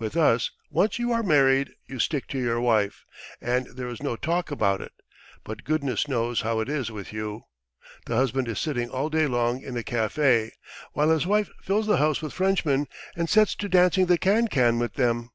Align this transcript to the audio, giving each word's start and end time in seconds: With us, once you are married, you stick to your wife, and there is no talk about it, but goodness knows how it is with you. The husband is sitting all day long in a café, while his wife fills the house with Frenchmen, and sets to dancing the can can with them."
With 0.00 0.16
us, 0.16 0.50
once 0.68 0.98
you 0.98 1.12
are 1.12 1.22
married, 1.22 1.70
you 1.86 2.00
stick 2.00 2.26
to 2.30 2.40
your 2.40 2.60
wife, 2.60 3.04
and 3.40 3.66
there 3.66 3.86
is 3.86 4.02
no 4.02 4.16
talk 4.16 4.50
about 4.50 4.80
it, 4.80 4.90
but 5.44 5.62
goodness 5.62 6.08
knows 6.08 6.40
how 6.40 6.58
it 6.58 6.68
is 6.68 6.90
with 6.90 7.12
you. 7.12 7.44
The 8.06 8.16
husband 8.16 8.48
is 8.48 8.58
sitting 8.58 8.90
all 8.90 9.08
day 9.10 9.28
long 9.28 9.62
in 9.62 9.76
a 9.76 9.84
café, 9.84 10.50
while 10.94 11.10
his 11.10 11.24
wife 11.24 11.50
fills 11.62 11.86
the 11.86 11.98
house 11.98 12.20
with 12.20 12.32
Frenchmen, 12.32 12.88
and 13.14 13.30
sets 13.30 13.54
to 13.54 13.68
dancing 13.68 14.06
the 14.06 14.18
can 14.18 14.48
can 14.48 14.80
with 14.80 14.94
them." 14.94 15.30